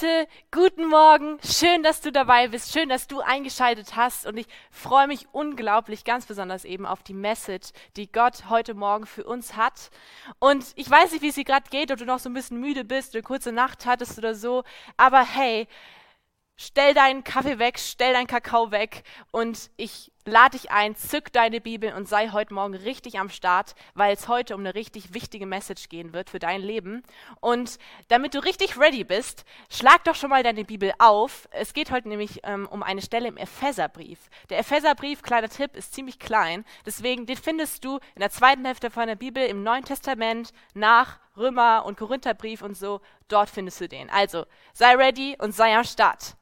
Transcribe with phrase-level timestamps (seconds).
[0.00, 1.38] Leute, guten Morgen.
[1.42, 2.72] Schön, dass du dabei bist.
[2.72, 4.26] Schön, dass du eingeschaltet hast.
[4.26, 9.06] Und ich freue mich unglaublich, ganz besonders eben auf die Message, die Gott heute Morgen
[9.06, 9.90] für uns hat.
[10.38, 12.60] Und ich weiß nicht, wie es dir gerade geht, ob du noch so ein bisschen
[12.60, 14.62] müde bist, eine kurze Nacht hattest oder so.
[14.96, 15.66] Aber hey,
[16.60, 21.60] Stell deinen Kaffee weg, stell deinen Kakao weg und ich lade dich ein, zück deine
[21.60, 25.46] Bibel und sei heute Morgen richtig am Start, weil es heute um eine richtig wichtige
[25.46, 27.02] Message gehen wird für dein Leben.
[27.40, 27.78] Und
[28.08, 31.48] damit du richtig ready bist, schlag doch schon mal deine Bibel auf.
[31.50, 34.18] Es geht heute nämlich ähm, um eine Stelle im Epheserbrief.
[34.50, 36.64] Der Epheserbrief, kleiner Tipp, ist ziemlich klein.
[36.86, 41.18] Deswegen, den findest du in der zweiten Hälfte von der Bibel im Neuen Testament nach
[41.36, 43.00] Römer und Korintherbrief und so.
[43.28, 44.10] Dort findest du den.
[44.10, 46.36] Also, sei ready und sei am Start.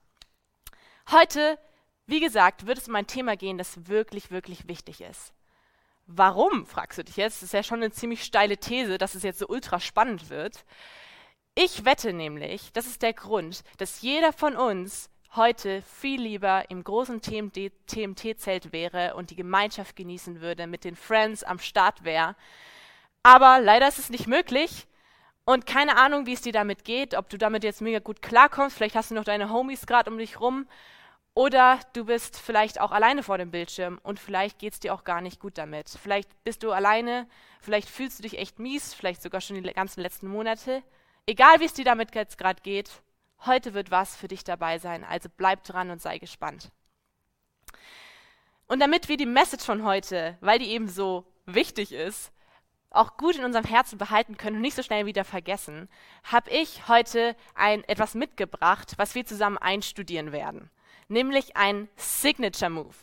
[1.10, 1.58] Heute,
[2.06, 5.32] wie gesagt, wird es um ein Thema gehen, das wirklich, wirklich wichtig ist.
[6.06, 7.38] Warum, fragst du dich jetzt?
[7.38, 10.64] Das ist ja schon eine ziemlich steile These, dass es jetzt so ultra spannend wird.
[11.56, 16.84] Ich wette nämlich, das ist der Grund, dass jeder von uns heute viel lieber im
[16.84, 22.36] großen TMT-Zelt wäre und die Gemeinschaft genießen würde, mit den Friends am Start wäre.
[23.22, 24.86] Aber leider ist es nicht möglich.
[25.44, 28.76] Und keine Ahnung, wie es dir damit geht, ob du damit jetzt mega gut klarkommst.
[28.76, 30.66] Vielleicht hast du noch deine Homies gerade um dich rum.
[31.36, 35.04] Oder du bist vielleicht auch alleine vor dem Bildschirm und vielleicht geht es dir auch
[35.04, 35.90] gar nicht gut damit.
[35.90, 37.28] Vielleicht bist du alleine,
[37.60, 40.82] vielleicht fühlst du dich echt mies, vielleicht sogar schon die ganzen letzten Monate.
[41.26, 42.90] Egal wie es dir damit jetzt gerade geht,
[43.44, 45.04] heute wird was für dich dabei sein.
[45.04, 46.70] Also bleib dran und sei gespannt.
[48.66, 52.32] Und damit wir die Message von heute, weil die eben so wichtig ist,
[52.88, 55.90] auch gut in unserem Herzen behalten können und nicht so schnell wieder vergessen,
[56.24, 60.70] habe ich heute ein etwas mitgebracht, was wir zusammen einstudieren werden
[61.08, 62.94] nämlich ein Signature Move.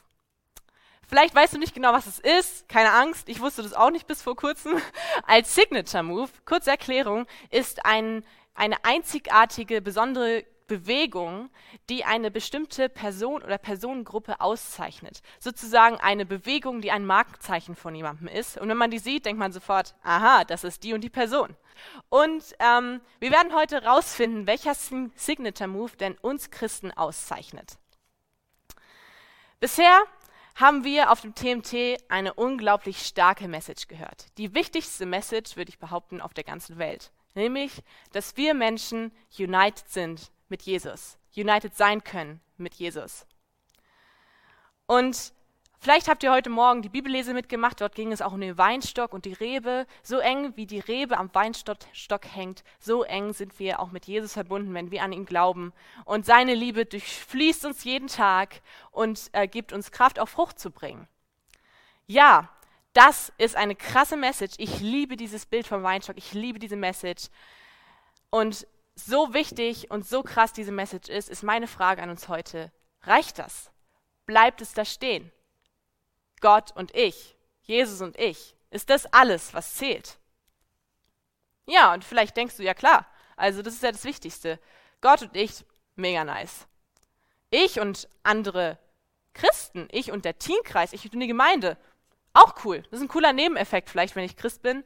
[1.08, 4.08] Vielleicht weißt du nicht genau, was es ist, keine Angst, ich wusste das auch nicht
[4.08, 4.82] bis vor kurzem.
[5.28, 8.26] Als Signature Move, kurze Erklärung, ist ein,
[8.56, 11.50] eine einzigartige, besondere Bewegung,
[11.90, 15.22] die eine bestimmte Person oder Personengruppe auszeichnet.
[15.40, 18.58] Sozusagen eine Bewegung, die ein Markenzeichen von jemandem ist.
[18.58, 21.56] Und wenn man die sieht, denkt man sofort, aha, das ist die und die Person.
[22.10, 27.78] Und ähm, wir werden heute herausfinden, welcher Signature Move denn uns Christen auszeichnet.
[29.64, 30.04] Bisher
[30.56, 34.26] haben wir auf dem TMT eine unglaublich starke Message gehört.
[34.38, 37.14] Die wichtigste Message, würde ich behaupten, auf der ganzen Welt.
[37.34, 37.82] Nämlich,
[38.12, 41.18] dass wir Menschen united sind mit Jesus.
[41.38, 43.26] United sein können mit Jesus.
[44.86, 45.32] Und
[45.84, 49.12] Vielleicht habt ihr heute Morgen die Bibellese mitgemacht, dort ging es auch um den Weinstock
[49.12, 49.86] und die Rebe.
[50.02, 54.32] So eng wie die Rebe am Weinstock hängt, so eng sind wir auch mit Jesus
[54.32, 55.74] verbunden, wenn wir an ihn glauben.
[56.06, 58.62] Und seine Liebe durchfließt uns jeden Tag
[58.92, 61.06] und äh, gibt uns Kraft, auch Frucht zu bringen.
[62.08, 62.48] Ja,
[62.94, 64.54] das ist eine krasse Message.
[64.60, 67.28] Ich liebe dieses Bild vom Weinstock, ich liebe diese Message.
[68.30, 68.66] Und
[68.96, 72.72] so wichtig und so krass diese Message ist, ist meine Frage an uns heute.
[73.02, 73.70] Reicht das?
[74.26, 75.30] Bleibt es da stehen?
[76.44, 78.54] Gott und ich, Jesus und ich.
[78.70, 80.18] Ist das alles, was zählt?
[81.66, 84.60] Ja, und vielleicht denkst du, ja klar, also das ist ja das Wichtigste.
[85.00, 85.66] Gott und ich,
[85.96, 86.68] mega nice.
[87.50, 88.78] Ich und andere
[89.34, 91.78] Christen, ich und der Teenkreis, ich und die Gemeinde,
[92.34, 92.82] auch cool.
[92.92, 94.84] Das ist ein cooler Nebeneffekt vielleicht, wenn ich Christ bin.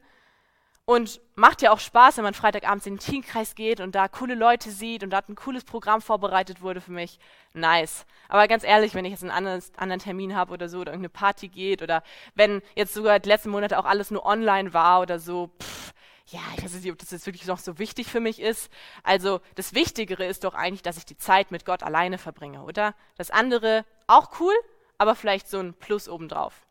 [0.88, 4.34] Und macht ja auch Spaß, wenn man Freitagabends in den Teamkreis geht und da coole
[4.34, 7.18] Leute sieht und da ein cooles Programm vorbereitet wurde für mich.
[7.52, 8.06] Nice.
[8.26, 11.10] Aber ganz ehrlich, wenn ich jetzt einen anderen, anderen Termin habe oder so oder irgendeine
[11.10, 12.02] Party geht oder
[12.36, 15.92] wenn jetzt sogar die letzten Monate auch alles nur online war oder so, pff,
[16.28, 18.72] ja, ich weiß nicht, ob das jetzt wirklich noch so wichtig für mich ist.
[19.02, 22.94] Also das Wichtigere ist doch eigentlich, dass ich die Zeit mit Gott alleine verbringe, oder?
[23.18, 24.54] Das andere auch cool,
[24.96, 26.66] aber vielleicht so ein Plus obendrauf.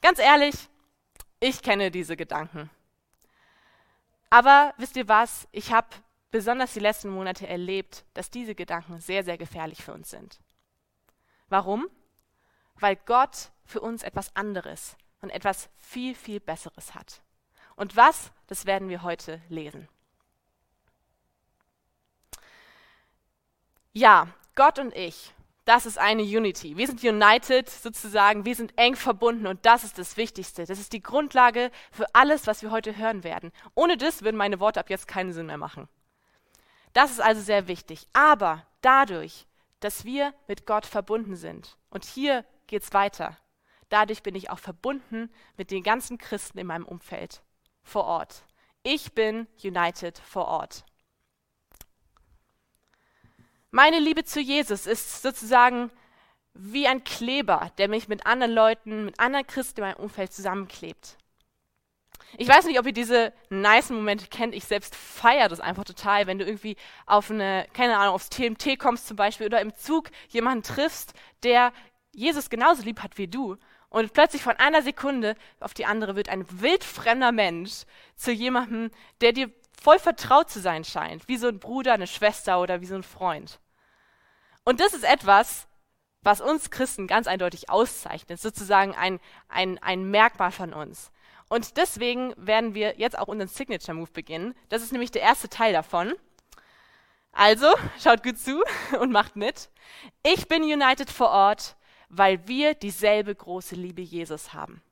[0.00, 0.56] Ganz ehrlich,
[1.40, 2.70] ich kenne diese Gedanken.
[4.30, 5.48] Aber wisst ihr was?
[5.52, 5.88] Ich habe
[6.30, 10.40] besonders die letzten Monate erlebt, dass diese Gedanken sehr, sehr gefährlich für uns sind.
[11.48, 11.88] Warum?
[12.76, 17.22] Weil Gott für uns etwas anderes und etwas viel, viel Besseres hat.
[17.76, 19.88] Und was, das werden wir heute lesen.
[23.92, 25.32] Ja, Gott und ich,
[25.68, 26.78] das ist eine Unity.
[26.78, 30.64] Wir sind united sozusagen, wir sind eng verbunden und das ist das Wichtigste.
[30.64, 33.52] Das ist die Grundlage für alles, was wir heute hören werden.
[33.74, 35.86] Ohne das würden meine Worte ab jetzt keinen Sinn mehr machen.
[36.94, 38.08] Das ist also sehr wichtig.
[38.14, 39.46] Aber dadurch,
[39.80, 43.36] dass wir mit Gott verbunden sind, und hier geht es weiter,
[43.90, 47.42] dadurch bin ich auch verbunden mit den ganzen Christen in meinem Umfeld
[47.82, 48.42] vor Ort.
[48.84, 50.86] Ich bin united vor Ort.
[53.70, 55.90] Meine Liebe zu Jesus ist sozusagen
[56.54, 61.18] wie ein Kleber, der mich mit anderen Leuten, mit anderen Christen in meinem Umfeld zusammenklebt.
[62.36, 64.54] Ich weiß nicht, ob ihr diese nice Momente kennt.
[64.54, 66.76] Ich selbst feiere das einfach total, wenn du irgendwie
[67.06, 71.72] auf eine, keine Ahnung, aufs TMT kommst zum Beispiel oder im Zug jemanden triffst, der
[72.12, 73.56] Jesus genauso lieb hat wie du.
[73.90, 77.84] Und plötzlich von einer Sekunde auf die andere wird ein wildfremder Mensch
[78.16, 78.90] zu jemandem,
[79.22, 79.50] der dir
[79.80, 83.02] voll vertraut zu sein scheint, wie so ein Bruder, eine Schwester oder wie so ein
[83.02, 83.60] Freund.
[84.64, 85.66] Und das ist etwas,
[86.22, 91.10] was uns Christen ganz eindeutig auszeichnet, sozusagen ein, ein, ein Merkmal von uns.
[91.48, 94.54] Und deswegen werden wir jetzt auch unseren Signature Move beginnen.
[94.68, 96.14] Das ist nämlich der erste Teil davon.
[97.32, 97.68] Also,
[98.02, 98.62] schaut gut zu
[99.00, 99.70] und macht mit.
[100.22, 101.76] Ich bin United vor Ort,
[102.08, 104.82] weil wir dieselbe große Liebe Jesus haben.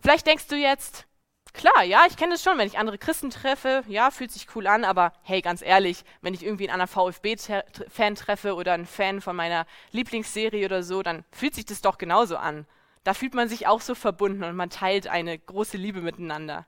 [0.00, 1.06] Vielleicht denkst du jetzt,
[1.52, 4.66] Klar, ja, ich kenne es schon, wenn ich andere Christen treffe, ja, fühlt sich cool
[4.66, 9.20] an, aber hey, ganz ehrlich, wenn ich irgendwie einen anderen VfB-Fan treffe oder einen Fan
[9.20, 12.66] von meiner Lieblingsserie oder so, dann fühlt sich das doch genauso an.
[13.04, 16.66] Da fühlt man sich auch so verbunden und man teilt eine große Liebe miteinander.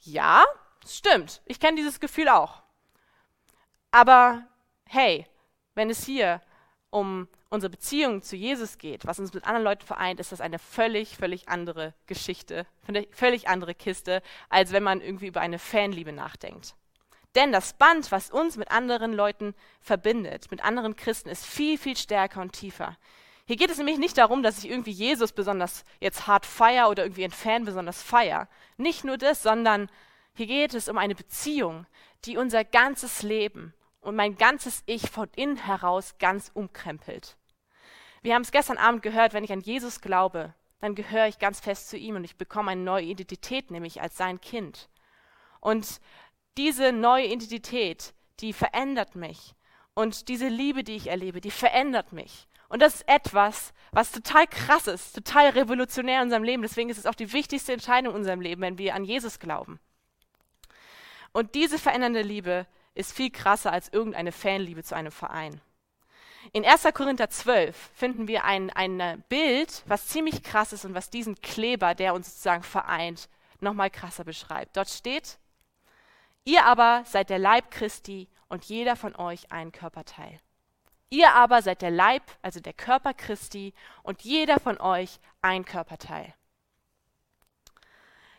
[0.00, 0.44] Ja,
[0.86, 2.62] stimmt, ich kenne dieses Gefühl auch.
[3.90, 4.46] Aber
[4.86, 5.26] hey,
[5.74, 6.40] wenn es hier
[6.90, 10.58] um unsere Beziehung zu Jesus geht, was uns mit anderen Leuten vereint, ist das eine
[10.58, 16.12] völlig, völlig andere Geschichte, eine völlig andere Kiste, als wenn man irgendwie über eine Fanliebe
[16.12, 16.74] nachdenkt.
[17.34, 21.96] Denn das Band, was uns mit anderen Leuten verbindet, mit anderen Christen, ist viel, viel
[21.96, 22.96] stärker und tiefer.
[23.46, 27.04] Hier geht es nämlich nicht darum, dass ich irgendwie Jesus besonders jetzt hart feier oder
[27.04, 28.48] irgendwie ein Fan besonders feier.
[28.76, 29.88] Nicht nur das, sondern
[30.34, 31.86] hier geht es um eine Beziehung,
[32.24, 37.36] die unser ganzes Leben und mein ganzes Ich von innen heraus ganz umkrempelt.
[38.22, 41.60] Wir haben es gestern Abend gehört, wenn ich an Jesus glaube, dann gehöre ich ganz
[41.60, 44.88] fest zu ihm und ich bekomme eine neue Identität, nämlich als sein Kind.
[45.60, 46.00] Und
[46.56, 49.54] diese neue Identität, die verändert mich.
[49.94, 52.46] Und diese Liebe, die ich erlebe, die verändert mich.
[52.68, 56.62] Und das ist etwas, was total krass ist, total revolutionär in unserem Leben.
[56.62, 59.80] Deswegen ist es auch die wichtigste Entscheidung in unserem Leben, wenn wir an Jesus glauben.
[61.32, 65.60] Und diese verändernde Liebe ist viel krasser als irgendeine Fanliebe zu einem Verein.
[66.52, 66.84] In 1.
[66.94, 71.94] Korinther 12 finden wir ein, ein Bild, was ziemlich krass ist und was diesen Kleber,
[71.94, 73.28] der uns sozusagen vereint,
[73.60, 74.76] nochmal krasser beschreibt.
[74.76, 75.38] Dort steht,
[76.44, 80.40] ihr aber seid der Leib Christi und jeder von euch ein Körperteil.
[81.10, 86.34] Ihr aber seid der Leib, also der Körper Christi und jeder von euch ein Körperteil.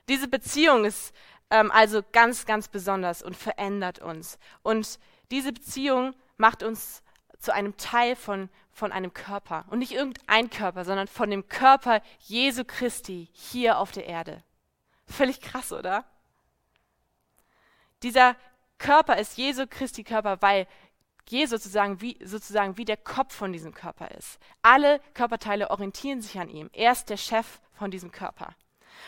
[0.08, 1.14] Diese Beziehung ist
[1.52, 4.40] ähm, also ganz, ganz besonders und verändert uns.
[4.64, 5.00] Und
[5.30, 7.04] diese Beziehung macht uns
[7.38, 9.66] zu einem Teil von, von einem Körper.
[9.70, 14.44] Und nicht irgendein Körper, sondern von dem Körper Jesu Christi hier auf der Erde.
[15.06, 16.06] Völlig krass, oder?
[18.02, 18.36] Dieser
[18.78, 20.68] Körper ist Jesu Christi Körper, weil
[21.28, 24.40] Jesus sozusagen wie, sozusagen wie der Kopf von diesem Körper ist.
[24.62, 26.70] Alle Körperteile orientieren sich an ihm.
[26.74, 28.56] Er ist der Chef von diesem Körper.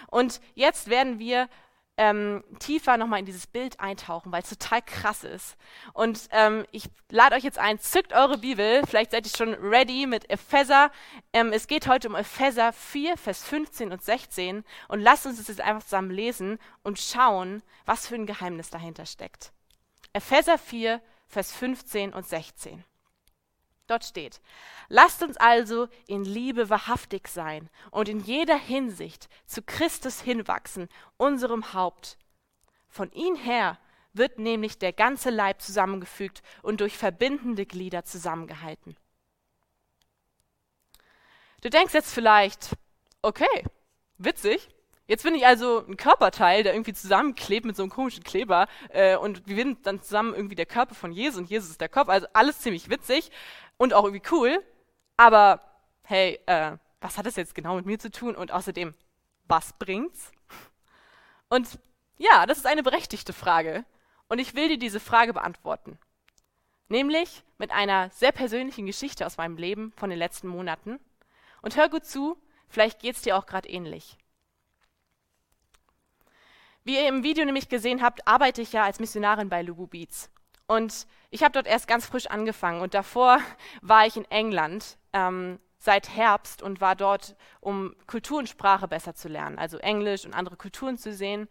[0.07, 1.49] Und jetzt werden wir
[1.97, 5.55] ähm, tiefer nochmal in dieses Bild eintauchen, weil es total krass ist.
[5.93, 10.07] Und ähm, ich lade euch jetzt ein, zückt eure Bibel, vielleicht seid ihr schon ready
[10.07, 10.91] mit Epheser.
[11.33, 15.47] Ähm, es geht heute um Epheser 4, Vers 15 und 16 und lasst uns das
[15.47, 19.53] jetzt einfach zusammen lesen und schauen, was für ein Geheimnis dahinter steckt.
[20.13, 22.83] Epheser 4, Vers 15 und 16.
[23.87, 24.39] Dort steht,
[24.87, 30.87] lasst uns also in Liebe wahrhaftig sein und in jeder Hinsicht zu Christus hinwachsen,
[31.17, 32.17] unserem Haupt.
[32.87, 33.77] Von ihm her
[34.13, 38.95] wird nämlich der ganze Leib zusammengefügt und durch verbindende Glieder zusammengehalten.
[41.61, 42.77] Du denkst jetzt vielleicht,
[43.21, 43.65] okay,
[44.17, 44.69] witzig,
[45.05, 49.17] Jetzt bin ich also ein Körperteil, der irgendwie zusammenklebt mit so einem komischen Kleber äh,
[49.17, 52.07] und wir sind dann zusammen irgendwie der Körper von Jesus und Jesus ist der Kopf.
[52.07, 53.29] Also alles ziemlich witzig
[53.83, 54.63] und auch irgendwie cool.
[55.17, 55.59] Aber
[56.03, 58.33] hey, äh, was hat das jetzt genau mit mir zu tun?
[58.33, 58.93] Und außerdem,
[59.43, 60.31] was bringt's?
[61.49, 61.79] Und
[62.17, 63.83] ja, das ist eine berechtigte Frage.
[64.29, 65.99] Und ich will dir diese Frage beantworten.
[66.87, 70.97] Nämlich mit einer sehr persönlichen Geschichte aus meinem Leben von den letzten Monaten.
[71.61, 72.37] Und hör gut zu,
[72.69, 74.17] vielleicht geht's dir auch gerade ähnlich.
[76.85, 80.29] Wie ihr im Video nämlich gesehen habt, arbeite ich ja als Missionarin bei Lubu Beats.
[80.67, 82.81] Und ich habe dort erst ganz frisch angefangen.
[82.81, 83.39] Und davor
[83.81, 89.15] war ich in England ähm, seit Herbst und war dort, um Kultur und Sprache besser
[89.15, 91.49] zu lernen, also Englisch und andere Kulturen zu sehen.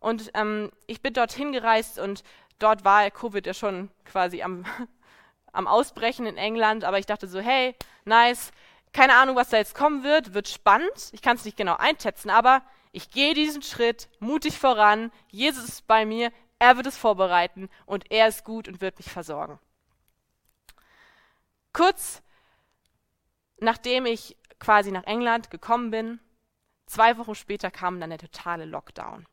[0.00, 2.22] Und ähm, ich bin dorthin gereist und
[2.58, 4.64] dort war Covid ja schon quasi am,
[5.52, 7.74] am Ausbrechen in England, aber ich dachte so, hey,
[8.04, 8.50] nice,
[8.92, 12.30] keine Ahnung, was da jetzt kommen wird, wird spannend, ich kann es nicht genau einschätzen,
[12.30, 12.62] aber
[12.92, 18.12] ich gehe diesen Schritt mutig voran, Jesus ist bei mir, er wird es vorbereiten und
[18.12, 19.58] er ist gut und wird mich versorgen.
[21.72, 22.22] Kurz
[23.60, 26.20] nachdem ich quasi nach England gekommen bin,
[26.86, 29.26] zwei Wochen später kam dann der totale Lockdown.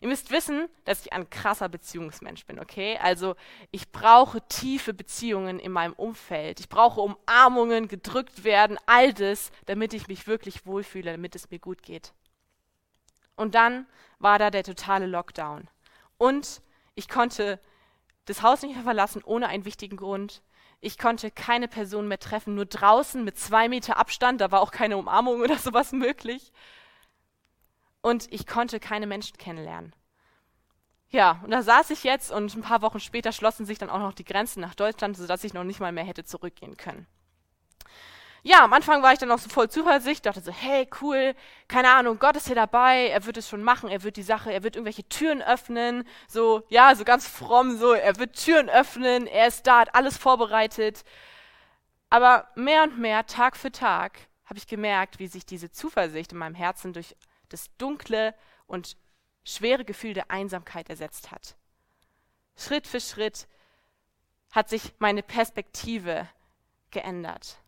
[0.00, 2.98] Ihr müsst wissen, dass ich ein krasser Beziehungsmensch bin, okay?
[2.98, 3.34] Also
[3.72, 6.60] ich brauche tiefe Beziehungen in meinem Umfeld.
[6.60, 11.58] Ich brauche Umarmungen, gedrückt werden, all das, damit ich mich wirklich wohlfühle, damit es mir
[11.58, 12.12] gut geht.
[13.34, 13.86] Und dann
[14.18, 15.68] war da der totale Lockdown.
[16.18, 16.62] Und
[16.94, 17.60] ich konnte
[18.26, 20.42] das Haus nicht mehr verlassen ohne einen wichtigen Grund.
[20.80, 24.70] Ich konnte keine Person mehr treffen, nur draußen mit zwei Meter Abstand, da war auch
[24.70, 26.52] keine Umarmung oder sowas möglich
[28.00, 29.94] und ich konnte keine Menschen kennenlernen.
[31.10, 33.98] Ja, und da saß ich jetzt und ein paar Wochen später schlossen sich dann auch
[33.98, 37.06] noch die Grenzen nach Deutschland, sodass ich noch nicht mal mehr hätte zurückgehen können.
[38.42, 41.34] Ja, am Anfang war ich dann noch so voll Zuversicht, dachte so, hey, cool,
[41.66, 44.52] keine Ahnung, Gott ist hier dabei, er wird es schon machen, er wird die Sache,
[44.52, 49.26] er wird irgendwelche Türen öffnen, so, ja, so ganz fromm, so, er wird Türen öffnen,
[49.26, 51.04] er ist da, hat alles vorbereitet.
[52.10, 56.38] Aber mehr und mehr, Tag für Tag, habe ich gemerkt, wie sich diese Zuversicht in
[56.38, 57.16] meinem Herzen durch
[57.48, 58.34] das dunkle
[58.66, 58.96] und
[59.44, 61.56] schwere Gefühl der Einsamkeit ersetzt hat.
[62.56, 63.46] Schritt für Schritt
[64.50, 66.28] hat sich meine Perspektive
[66.90, 67.58] geändert.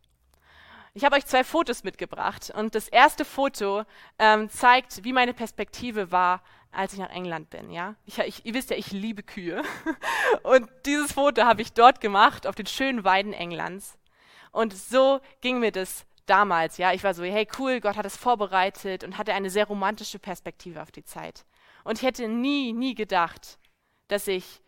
[0.93, 3.85] Ich habe euch zwei Fotos mitgebracht und das erste Foto
[4.19, 6.43] ähm, zeigt, wie meine Perspektive war,
[6.73, 7.71] als ich nach England bin.
[7.71, 9.63] Ja, ich, ich, ihr wisst ja, ich liebe Kühe
[10.43, 13.99] und dieses Foto habe ich dort gemacht auf den schönen Weiden Englands.
[14.51, 18.17] Und so ging mir das damals, ja, ich war so, hey cool, Gott hat es
[18.17, 21.45] vorbereitet und hatte eine sehr romantische Perspektive auf die Zeit.
[21.85, 23.59] Und ich hätte nie, nie gedacht,
[24.09, 24.61] dass ich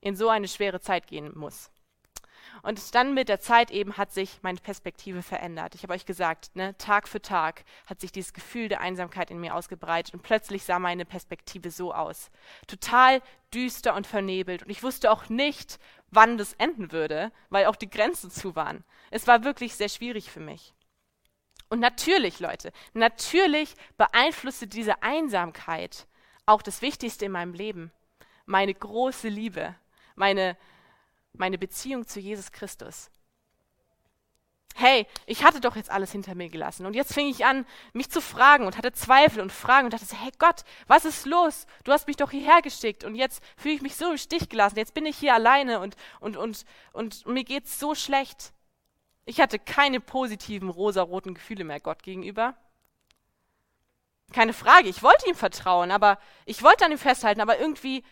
[0.00, 1.70] in so eine schwere Zeit gehen muss.
[2.62, 5.74] Und dann mit der Zeit eben hat sich meine Perspektive verändert.
[5.74, 9.40] Ich habe euch gesagt, ne, Tag für Tag hat sich dieses Gefühl der Einsamkeit in
[9.40, 12.30] mir ausgebreitet und plötzlich sah meine Perspektive so aus.
[12.66, 13.22] Total
[13.54, 14.62] düster und vernebelt.
[14.62, 15.78] Und ich wusste auch nicht,
[16.10, 18.84] wann das enden würde, weil auch die Grenzen zu waren.
[19.10, 20.74] Es war wirklich sehr schwierig für mich.
[21.70, 26.06] Und natürlich, Leute, natürlich beeinflusste diese Einsamkeit
[26.46, 27.92] auch das Wichtigste in meinem Leben,
[28.46, 29.74] meine große Liebe,
[30.14, 30.56] meine,
[31.38, 33.10] meine Beziehung zu Jesus Christus.
[34.74, 38.10] Hey, ich hatte doch jetzt alles hinter mir gelassen und jetzt fing ich an, mich
[38.10, 41.66] zu fragen und hatte Zweifel und Fragen und dachte, hey Gott, was ist los?
[41.82, 44.78] Du hast mich doch hierher geschickt und jetzt fühle ich mich so im Stich gelassen.
[44.78, 48.52] Jetzt bin ich hier alleine und, und, und, und mir geht's so schlecht.
[49.24, 52.54] Ich hatte keine positiven rosaroten Gefühle mehr Gott gegenüber.
[54.32, 58.04] Keine Frage, ich wollte ihm vertrauen, aber ich wollte an ihm festhalten, aber irgendwie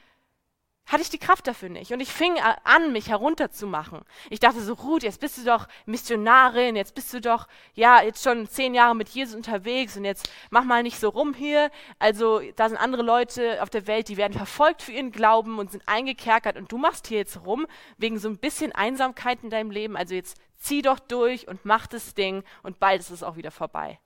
[0.87, 1.93] hatte ich die Kraft dafür nicht.
[1.93, 4.02] Und ich fing an, mich herunterzumachen.
[4.31, 8.23] Ich dachte so, Ruth, jetzt bist du doch Missionarin, jetzt bist du doch, ja, jetzt
[8.23, 11.71] schon zehn Jahre mit Jesus unterwegs und jetzt mach mal nicht so rum hier.
[11.99, 15.73] Also, da sind andere Leute auf der Welt, die werden verfolgt für ihren Glauben und
[15.73, 17.66] sind eingekerkert und du machst hier jetzt rum
[17.99, 19.97] wegen so ein bisschen Einsamkeit in deinem Leben.
[19.97, 23.50] Also jetzt zieh doch durch und mach das Ding und bald ist es auch wieder
[23.50, 23.99] vorbei.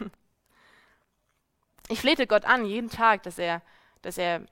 [1.88, 3.62] Ich flehte Gott an, jeden Tag, dass er,
[4.02, 4.44] dass er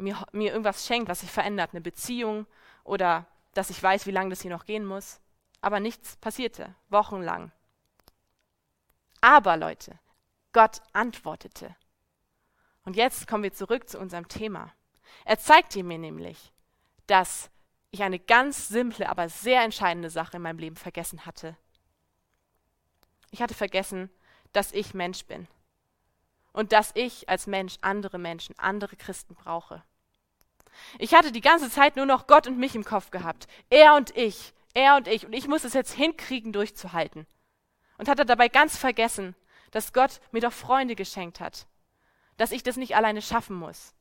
[0.00, 2.46] mir, mir irgendwas schenkt, was sich verändert, eine Beziehung
[2.84, 5.20] oder dass ich weiß, wie lange das hier noch gehen muss.
[5.60, 7.52] Aber nichts passierte, wochenlang.
[9.20, 9.98] Aber Leute,
[10.52, 11.76] Gott antwortete.
[12.84, 14.72] Und jetzt kommen wir zurück zu unserem Thema.
[15.24, 16.52] Er zeigte mir nämlich,
[17.06, 17.50] dass
[17.90, 21.56] ich eine ganz simple, aber sehr entscheidende Sache in meinem Leben vergessen hatte.
[23.30, 24.10] Ich hatte vergessen,
[24.52, 25.46] dass ich Mensch bin
[26.52, 29.84] und dass ich als Mensch andere Menschen, andere Christen brauche.
[30.98, 33.46] Ich hatte die ganze Zeit nur noch Gott und mich im Kopf gehabt.
[33.68, 35.26] Er und ich, er und ich.
[35.26, 37.26] Und ich muss es jetzt hinkriegen, durchzuhalten.
[37.98, 39.34] Und hatte dabei ganz vergessen,
[39.70, 41.66] dass Gott mir doch Freunde geschenkt hat.
[42.36, 43.94] Dass ich das nicht alleine schaffen muss.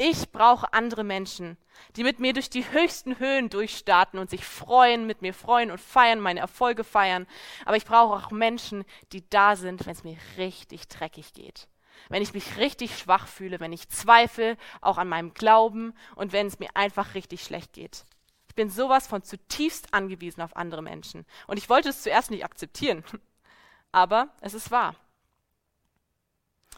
[0.00, 1.56] Ich brauche andere Menschen,
[1.96, 5.80] die mit mir durch die höchsten Höhen durchstarten und sich freuen, mit mir freuen und
[5.80, 7.26] feiern, meine Erfolge feiern.
[7.64, 11.66] Aber ich brauche auch Menschen, die da sind, wenn es mir richtig dreckig geht.
[12.08, 16.46] Wenn ich mich richtig schwach fühle, wenn ich zweifle, auch an meinem Glauben und wenn
[16.46, 18.04] es mir einfach richtig schlecht geht.
[18.48, 21.26] Ich bin sowas von zutiefst angewiesen auf andere Menschen.
[21.46, 23.04] Und ich wollte es zuerst nicht akzeptieren.
[23.92, 24.94] Aber es ist wahr.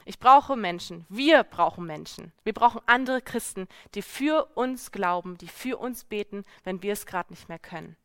[0.05, 1.07] Ich brauche Menschen.
[1.09, 2.33] Wir brauchen Menschen.
[2.43, 7.07] Wir brauchen andere Christen, die für uns glauben, die für uns beten, wenn wir es
[7.07, 7.97] gerade nicht mehr können.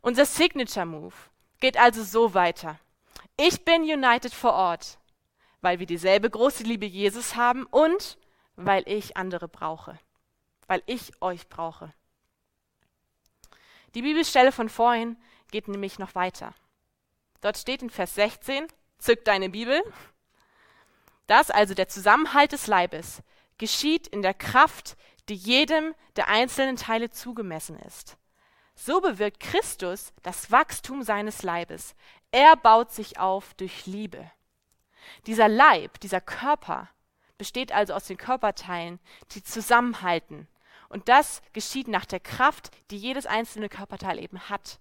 [0.00, 1.14] Unser Signature Move
[1.60, 2.78] geht also so weiter.
[3.36, 4.98] Ich bin united vor Ort,
[5.60, 8.18] weil wir dieselbe große Liebe Jesus haben und
[8.56, 9.98] weil ich andere brauche.
[10.66, 11.92] Weil ich euch brauche.
[13.94, 15.16] Die Bibelstelle von vorhin
[15.50, 16.54] geht nämlich noch weiter.
[17.40, 18.66] Dort steht in Vers 16,
[18.98, 19.80] zück deine Bibel,
[21.26, 23.22] dass also der Zusammenhalt des Leibes
[23.58, 24.96] geschieht in der Kraft,
[25.28, 28.16] die jedem der einzelnen Teile zugemessen ist.
[28.74, 31.94] So bewirkt Christus das Wachstum seines Leibes.
[32.30, 34.30] Er baut sich auf durch Liebe.
[35.26, 36.88] Dieser Leib, dieser Körper
[37.38, 38.98] besteht also aus den Körperteilen,
[39.32, 40.48] die zusammenhalten.
[40.88, 44.80] Und das geschieht nach der Kraft, die jedes einzelne Körperteil eben hat.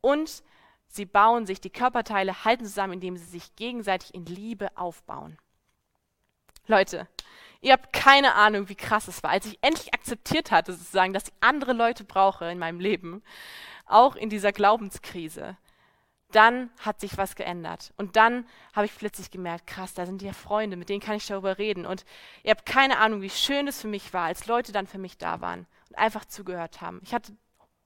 [0.00, 0.42] Und
[0.88, 5.38] sie bauen sich, die Körperteile halten zusammen, indem sie sich gegenseitig in Liebe aufbauen.
[6.66, 7.08] Leute,
[7.60, 11.28] ihr habt keine Ahnung, wie krass es war, als ich endlich akzeptiert hatte, sozusagen, dass
[11.28, 13.22] ich andere Leute brauche in meinem Leben,
[13.86, 15.56] auch in dieser Glaubenskrise.
[16.32, 17.92] Dann hat sich was geändert.
[17.96, 21.26] Und dann habe ich plötzlich gemerkt, krass, da sind ja Freunde, mit denen kann ich
[21.26, 21.86] darüber reden.
[21.86, 22.04] Und
[22.42, 25.16] ihr habt keine Ahnung, wie schön es für mich war, als Leute dann für mich
[25.16, 27.00] da waren und einfach zugehört haben.
[27.02, 27.32] Ich hatte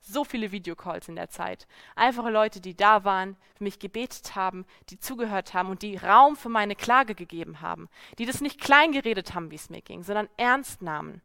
[0.02, 1.66] so viele Videocalls in der Zeit.
[1.94, 6.36] Einfache Leute, die da waren, für mich gebetet haben, die zugehört haben und die Raum
[6.36, 10.02] für meine Klage gegeben haben, die das nicht klein geredet haben, wie es mir ging,
[10.02, 11.22] sondern ernst nahmen.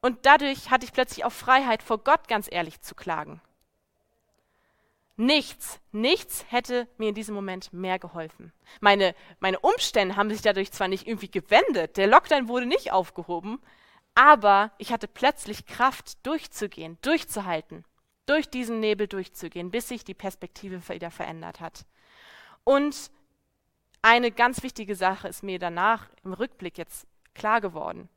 [0.00, 3.42] Und dadurch hatte ich plötzlich auch Freiheit, vor Gott ganz ehrlich zu klagen.
[5.20, 8.54] Nichts, nichts hätte mir in diesem Moment mehr geholfen.
[8.80, 13.60] Meine, meine Umstände haben sich dadurch zwar nicht irgendwie gewendet, der Lockdown wurde nicht aufgehoben,
[14.14, 17.84] aber ich hatte plötzlich Kraft, durchzugehen, durchzuhalten,
[18.24, 21.84] durch diesen Nebel durchzugehen, bis sich die Perspektive wieder verändert hat.
[22.64, 23.10] Und
[24.00, 28.08] eine ganz wichtige Sache ist mir danach im Rückblick jetzt klar geworden.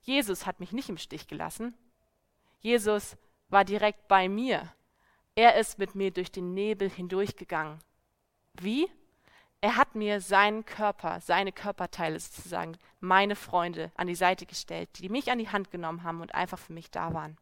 [0.00, 1.76] Jesus hat mich nicht im Stich gelassen.
[2.60, 3.18] Jesus
[3.50, 4.72] war direkt bei mir.
[5.40, 7.78] Er ist mit mir durch den Nebel hindurchgegangen.
[8.60, 8.90] Wie?
[9.62, 15.08] Er hat mir seinen Körper, seine Körperteile sozusagen, meine Freunde an die Seite gestellt, die
[15.08, 17.38] mich an die Hand genommen haben und einfach für mich da waren.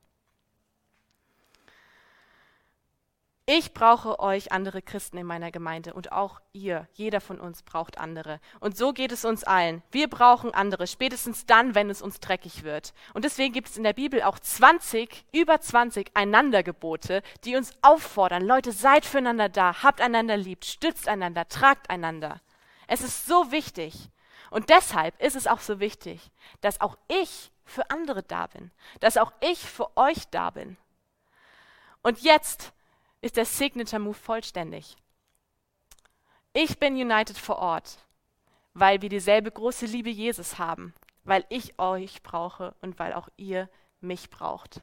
[3.50, 7.96] Ich brauche euch andere Christen in meiner Gemeinde und auch ihr, jeder von uns braucht
[7.96, 8.40] andere.
[8.61, 9.82] Und so geht es uns allen.
[9.90, 12.92] Wir brauchen andere, spätestens dann, wenn es uns dreckig wird.
[13.14, 18.44] Und deswegen gibt es in der Bibel auch 20, über 20 Einandergebote, die uns auffordern,
[18.44, 22.42] Leute, seid füreinander da, habt einander lieb, stützt einander, tragt einander.
[22.87, 24.11] Es ist so wichtig.
[24.50, 26.30] Und deshalb ist es auch so wichtig,
[26.61, 30.76] dass auch ich für andere da bin, dass auch ich für euch da bin.
[32.02, 32.74] Und jetzt
[33.20, 34.96] ist der Signature Move vollständig.
[36.52, 37.98] Ich bin United vor Ort,
[38.74, 43.68] weil wir dieselbe große Liebe Jesus haben, weil ich euch brauche und weil auch ihr
[44.00, 44.83] mich braucht.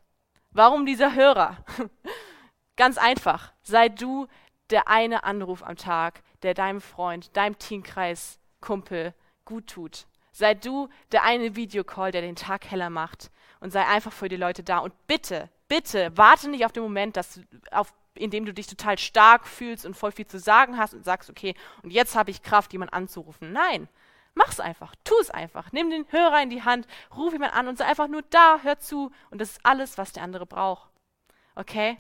[0.52, 1.58] Warum dieser Hörer?
[2.78, 4.28] Ganz einfach, sei du
[4.70, 9.14] der eine Anruf am Tag, der deinem Freund, deinem Teamkreis, Kumpel
[9.46, 10.08] gut tut.
[10.32, 14.36] Sei du der eine Videocall, der den Tag heller macht und sei einfach für die
[14.36, 14.80] Leute da.
[14.80, 18.98] Und bitte, bitte, warte nicht auf den Moment, dass auf in dem du dich total
[18.98, 22.42] stark fühlst und voll viel zu sagen hast und sagst, okay, und jetzt habe ich
[22.42, 23.52] Kraft, jemanden anzurufen.
[23.52, 23.90] Nein,
[24.34, 25.72] mach's einfach, tu es einfach.
[25.72, 28.80] Nimm den Hörer in die Hand, ruf jemand an und sei einfach nur da, hör
[28.80, 30.90] zu und das ist alles, was der andere braucht.
[31.56, 31.98] Okay?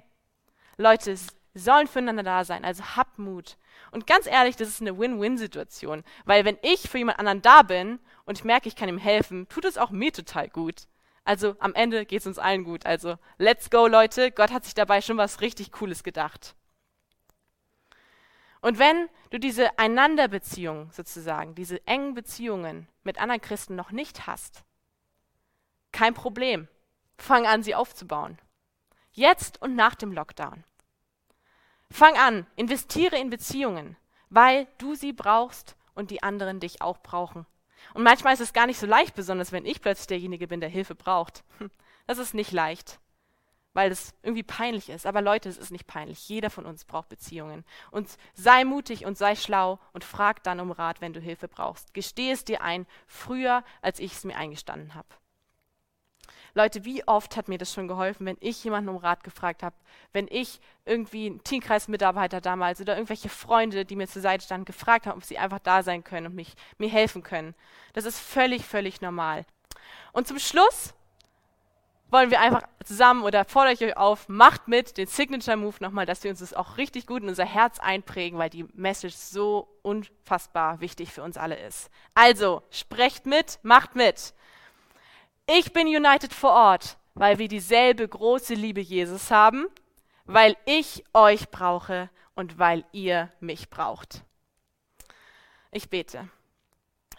[0.78, 1.17] Leute
[1.54, 3.58] sollen füreinander da sein, also habt Mut.
[3.91, 7.99] Und ganz ehrlich, das ist eine Win-Win-Situation, weil wenn ich für jemand anderen da bin
[8.25, 10.88] und merke, ich kann ihm helfen, tut es auch mir total gut.
[11.25, 12.85] Also am Ende geht es uns allen gut.
[12.85, 14.31] Also let's go, Leute.
[14.31, 16.55] Gott hat sich dabei schon was richtig Cooles gedacht.
[18.61, 24.63] Und wenn du diese Einanderbeziehungen sozusagen, diese engen Beziehungen mit anderen Christen noch nicht hast,
[25.91, 26.67] kein Problem.
[27.17, 28.39] Fang an, sie aufzubauen.
[29.13, 30.63] Jetzt und nach dem Lockdown.
[31.89, 33.97] Fang an, investiere in Beziehungen,
[34.29, 37.45] weil du sie brauchst und die anderen dich auch brauchen.
[37.93, 40.69] Und manchmal ist es gar nicht so leicht, besonders wenn ich plötzlich derjenige bin, der
[40.69, 41.43] Hilfe braucht.
[42.08, 43.00] Das ist nicht leicht,
[43.74, 45.08] weil es irgendwie peinlich ist.
[45.08, 46.30] Aber Leute, es ist nicht peinlich.
[46.30, 47.65] Jeder von uns braucht Beziehungen.
[47.89, 51.95] Und sei mutig und sei schlau und frag dann um Rat, wenn du Hilfe brauchst.
[51.95, 55.08] Gestehe es dir ein, früher, als ich es mir eingestanden habe.
[56.56, 59.76] Leute, wie oft hat mir das schon geholfen, wenn ich jemanden um Rat gefragt habe,
[60.13, 65.06] wenn ich irgendwie einen Teamkreismitarbeiter damals oder irgendwelche Freunde, die mir zur Seite standen, gefragt
[65.06, 67.56] haben, ob sie einfach da sein können und mich, mir helfen können.
[67.91, 69.46] Das ist völlig, völlig normal.
[70.13, 70.94] Und zum Schluss
[72.10, 76.06] wollen wir einfach zusammen oder fordere ich euch auf, macht mit den Signature Move nochmal,
[76.06, 79.68] dass wir uns das auch richtig gut in unser Herz einprägen, weil die Message so
[79.82, 81.89] unfassbar wichtig für uns alle ist.
[82.13, 84.34] Also, sprecht mit, macht mit.
[85.47, 89.67] Ich bin United vor Ort, weil wir dieselbe große Liebe Jesus haben,
[90.25, 94.23] weil ich euch brauche und weil ihr mich braucht.
[95.71, 96.29] Ich bete.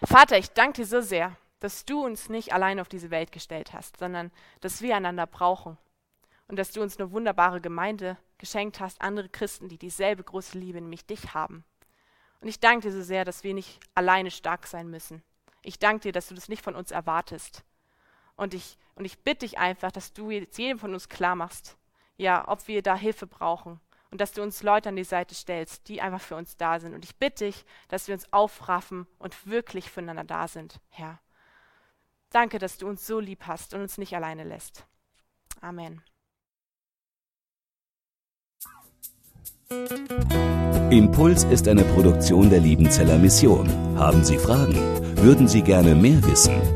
[0.04, 3.72] Vater, ich danke dir so sehr dass du uns nicht allein auf diese Welt gestellt
[3.72, 5.78] hast, sondern dass wir einander brauchen
[6.48, 10.80] und dass du uns eine wunderbare Gemeinde geschenkt hast, andere Christen, die dieselbe große Liebe,
[10.80, 11.64] nämlich dich haben.
[12.40, 15.22] Und ich danke dir so sehr, dass wir nicht alleine stark sein müssen.
[15.62, 17.64] Ich danke dir, dass du das nicht von uns erwartest.
[18.36, 21.76] Und ich, und ich bitte dich einfach, dass du jetzt jedem von uns klar machst,
[22.16, 25.88] ja, ob wir da Hilfe brauchen und dass du uns Leute an die Seite stellst,
[25.88, 26.94] die einfach für uns da sind.
[26.94, 31.18] Und ich bitte dich, dass wir uns aufraffen und wirklich füreinander da sind, Herr.
[32.30, 34.86] Danke, dass du uns so lieb hast und uns nicht alleine lässt.
[35.60, 36.02] Amen.
[40.90, 43.68] Impuls ist eine Produktion der Liebenzeller Mission.
[43.98, 44.76] Haben Sie Fragen?
[45.16, 46.75] Würden Sie gerne mehr wissen?